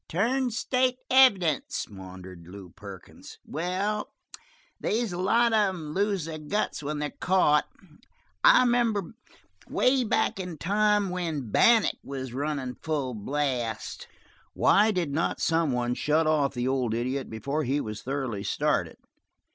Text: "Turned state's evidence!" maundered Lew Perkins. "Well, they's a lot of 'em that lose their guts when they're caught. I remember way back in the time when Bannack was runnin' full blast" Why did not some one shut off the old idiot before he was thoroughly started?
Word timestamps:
"Turned 0.09 0.51
state's 0.51 0.97
evidence!" 1.11 1.87
maundered 1.87 2.47
Lew 2.47 2.71
Perkins. 2.71 3.37
"Well, 3.45 4.07
they's 4.79 5.13
a 5.13 5.19
lot 5.19 5.53
of 5.53 5.75
'em 5.75 5.93
that 5.93 5.99
lose 6.01 6.25
their 6.25 6.39
guts 6.39 6.81
when 6.81 6.97
they're 6.97 7.11
caught. 7.19 7.65
I 8.43 8.61
remember 8.61 9.13
way 9.69 10.03
back 10.03 10.39
in 10.39 10.53
the 10.53 10.57
time 10.57 11.11
when 11.11 11.51
Bannack 11.51 11.97
was 12.03 12.33
runnin' 12.33 12.77
full 12.81 13.13
blast" 13.13 14.07
Why 14.55 14.89
did 14.89 15.11
not 15.11 15.39
some 15.39 15.71
one 15.71 15.93
shut 15.93 16.25
off 16.25 16.55
the 16.55 16.67
old 16.67 16.95
idiot 16.95 17.29
before 17.29 17.63
he 17.63 17.79
was 17.79 18.01
thoroughly 18.01 18.43
started? 18.43 18.97